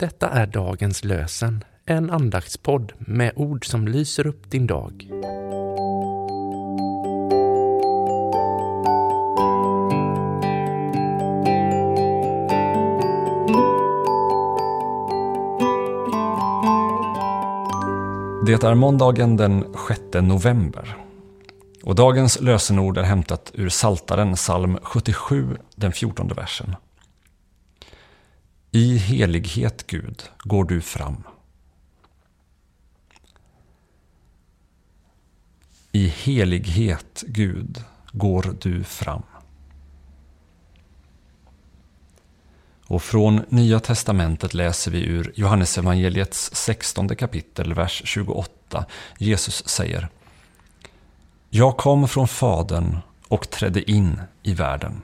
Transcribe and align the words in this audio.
Detta 0.00 0.28
är 0.28 0.46
dagens 0.46 1.04
lösen, 1.04 1.64
en 1.86 2.10
andaktspodd 2.10 2.92
med 2.98 3.32
ord 3.36 3.66
som 3.66 3.88
lyser 3.88 4.26
upp 4.26 4.50
din 4.50 4.66
dag. 4.66 5.08
Det 18.46 18.62
är 18.62 18.74
måndagen 18.74 19.36
den 19.36 19.74
6 19.88 20.00
november. 20.14 20.96
Och 21.82 21.94
dagens 21.94 22.40
lösenord 22.40 22.98
är 22.98 23.02
hämtat 23.02 23.50
ur 23.54 23.68
Saltaren 23.68 24.34
psalm 24.34 24.78
77, 24.82 25.56
den 25.76 25.92
14 25.92 26.28
versen. 26.28 26.76
I 28.80 28.96
helighet, 28.96 29.86
Gud, 29.86 30.22
går 30.38 30.64
du 30.64 30.80
fram. 30.80 31.22
I 35.92 36.08
helighet, 36.08 37.24
Gud, 37.26 37.84
går 38.12 38.56
du 38.60 38.84
fram. 38.84 39.22
Och 42.86 43.02
från 43.02 43.44
Nya 43.48 43.80
Testamentet 43.80 44.54
läser 44.54 44.90
vi 44.90 45.04
ur 45.04 45.32
Johannesevangeliets 45.36 46.50
16 46.54 47.16
kapitel, 47.16 47.74
vers 47.74 48.02
28. 48.04 48.86
Jesus 49.18 49.68
säger 49.68 50.08
Jag 51.50 51.76
kom 51.76 52.08
från 52.08 52.28
Fadern 52.28 52.98
och 53.28 53.50
trädde 53.50 53.90
in 53.90 54.20
i 54.42 54.54
världen. 54.54 55.02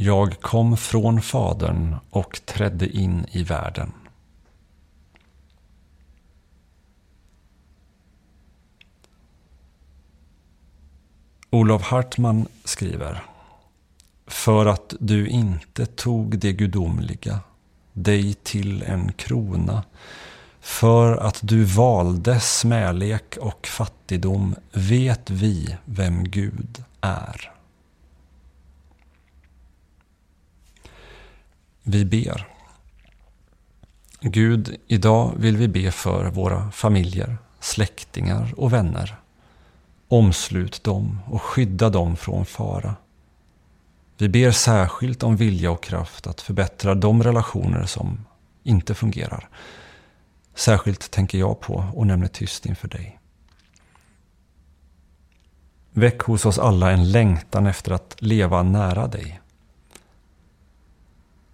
Jag 0.00 0.40
kom 0.40 0.76
från 0.76 1.22
Fadern 1.22 1.96
och 2.10 2.40
trädde 2.44 2.88
in 2.88 3.26
i 3.30 3.42
världen. 3.42 3.92
Olof 11.50 11.82
Hartman 11.82 12.46
skriver 12.64 13.22
För 14.26 14.66
att 14.66 14.94
du 15.00 15.28
inte 15.28 15.86
tog 15.86 16.38
det 16.38 16.52
gudomliga 16.52 17.40
dig 17.92 18.34
till 18.34 18.82
en 18.82 19.12
krona 19.12 19.84
för 20.60 21.16
att 21.16 21.38
du 21.42 21.64
valde 21.64 22.40
smälek 22.40 23.36
och 23.40 23.66
fattigdom 23.66 24.54
vet 24.72 25.30
vi 25.30 25.76
vem 25.84 26.24
Gud 26.24 26.84
är. 27.00 27.57
Vi 31.90 32.04
ber. 32.04 32.46
Gud, 34.20 34.76
idag 34.86 35.32
vill 35.36 35.56
vi 35.56 35.68
be 35.68 35.90
för 35.90 36.30
våra 36.30 36.70
familjer, 36.70 37.36
släktingar 37.60 38.54
och 38.56 38.72
vänner. 38.72 39.20
Omslut 40.08 40.84
dem 40.84 41.20
och 41.26 41.42
skydda 41.42 41.90
dem 41.90 42.16
från 42.16 42.46
fara. 42.46 42.94
Vi 44.18 44.28
ber 44.28 44.50
särskilt 44.50 45.22
om 45.22 45.36
vilja 45.36 45.70
och 45.70 45.82
kraft 45.82 46.26
att 46.26 46.40
förbättra 46.40 46.94
de 46.94 47.22
relationer 47.22 47.86
som 47.86 48.24
inte 48.62 48.94
fungerar. 48.94 49.48
Särskilt 50.54 51.10
tänker 51.10 51.38
jag 51.38 51.60
på 51.60 51.84
och 51.94 52.06
nämner 52.06 52.28
tyst 52.28 52.66
inför 52.66 52.88
dig. 52.88 53.18
Väck 55.92 56.20
hos 56.20 56.46
oss 56.46 56.58
alla 56.58 56.90
en 56.90 57.12
längtan 57.12 57.66
efter 57.66 57.92
att 57.92 58.16
leva 58.18 58.62
nära 58.62 59.06
dig. 59.06 59.40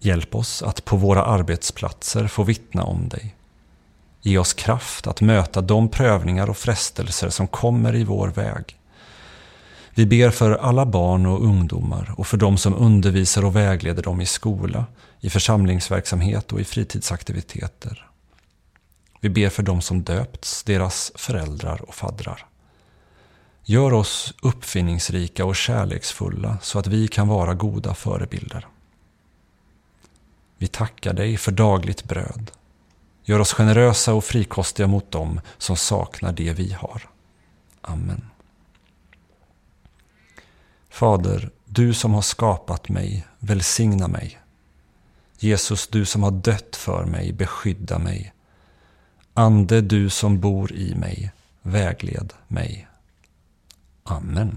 Hjälp 0.05 0.34
oss 0.34 0.62
att 0.62 0.84
på 0.84 0.97
våra 0.97 1.24
arbetsplatser 1.24 2.27
få 2.27 2.42
vittna 2.42 2.84
om 2.84 3.08
dig. 3.08 3.34
Ge 4.20 4.38
oss 4.38 4.55
kraft 4.55 5.06
att 5.06 5.20
möta 5.20 5.61
de 5.61 5.88
prövningar 5.88 6.50
och 6.50 6.56
frestelser 6.56 7.28
som 7.28 7.48
kommer 7.48 7.95
i 7.95 8.05
vår 8.05 8.28
väg. 8.28 8.78
Vi 9.95 10.06
ber 10.06 10.30
för 10.30 10.52
alla 10.52 10.86
barn 10.86 11.27
och 11.27 11.45
ungdomar 11.45 12.14
och 12.17 12.27
för 12.27 12.36
de 12.36 12.58
som 12.58 12.74
undervisar 12.74 13.45
och 13.45 13.56
vägleder 13.56 14.02
dem 14.02 14.20
i 14.20 14.27
skola, 14.27 14.86
i 15.20 15.30
församlingsverksamhet 15.30 16.52
och 16.52 16.61
i 16.61 16.64
fritidsaktiviteter. 16.64 18.07
Vi 19.20 19.28
ber 19.28 19.48
för 19.48 19.62
de 19.62 19.80
som 19.80 20.02
döpts, 20.02 20.62
deras 20.62 21.12
föräldrar 21.14 21.83
och 21.89 21.95
faddrar. 21.95 22.46
Gör 23.64 23.92
oss 23.92 24.34
uppfinningsrika 24.42 25.45
och 25.45 25.57
kärleksfulla 25.57 26.58
så 26.62 26.78
att 26.78 26.86
vi 26.86 27.08
kan 27.08 27.28
vara 27.28 27.55
goda 27.55 27.95
förebilder. 27.95 28.67
Vi 30.64 30.69
tackar 30.69 31.13
dig 31.13 31.36
för 31.36 31.52
dagligt 31.52 32.05
bröd. 32.05 32.51
Gör 33.25 33.39
oss 33.41 33.52
generösa 33.52 34.14
och 34.14 34.25
frikostiga 34.25 34.86
mot 34.86 35.11
dem 35.11 35.41
som 35.58 35.77
saknar 35.77 36.33
det 36.33 36.52
vi 36.52 36.73
har. 36.73 37.02
Amen. 37.80 38.30
Fader, 40.91 41.51
du 41.64 41.95
som 41.95 42.14
har 42.14 42.23
skapat 42.23 42.89
mig, 42.89 43.27
välsigna 43.39 44.08
mig. 44.08 44.41
Jesus, 45.39 45.89
du 45.89 46.05
som 46.05 46.23
har 46.23 46.30
dött 46.30 46.77
för 46.77 47.05
mig, 47.05 47.33
beskydda 47.33 47.98
mig. 47.98 48.33
Ande, 49.35 49.81
du 49.81 50.11
som 50.11 50.41
bor 50.41 50.73
i 50.73 50.95
mig, 50.95 51.33
vägled 51.63 52.33
mig. 52.48 52.89
Amen. 54.05 54.57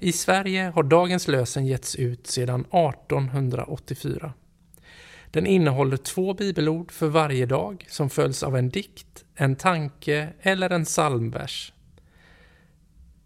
I 0.00 0.12
Sverige 0.12 0.72
har 0.74 0.82
dagens 0.82 1.28
lösen 1.28 1.66
getts 1.66 1.96
ut 1.96 2.26
sedan 2.26 2.60
1884. 2.60 4.32
Den 5.30 5.46
innehåller 5.46 5.96
två 5.96 6.34
bibelord 6.34 6.92
för 6.92 7.06
varje 7.06 7.46
dag 7.46 7.86
som 7.88 8.10
följs 8.10 8.42
av 8.42 8.56
en 8.56 8.68
dikt, 8.68 9.24
en 9.34 9.56
tanke 9.56 10.28
eller 10.40 10.70
en 10.70 10.84
psalmvers. 10.84 11.72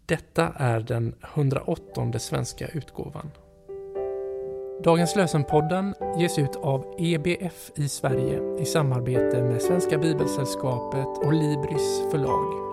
Detta 0.05 0.53
är 0.55 0.79
den 0.79 1.15
108 1.33 2.19
svenska 2.19 2.67
utgåvan. 2.67 3.31
Dagens 4.83 5.15
lösenpodden 5.15 5.95
ges 6.19 6.39
ut 6.39 6.55
av 6.55 6.95
EBF 6.99 7.71
i 7.75 7.87
Sverige 7.89 8.61
i 8.61 8.65
samarbete 8.65 9.43
med 9.43 9.61
Svenska 9.61 9.97
Bibelsällskapet 9.97 11.25
och 11.25 11.33
Libris 11.33 12.01
förlag. 12.11 12.72